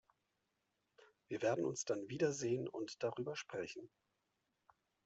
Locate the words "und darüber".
2.67-3.35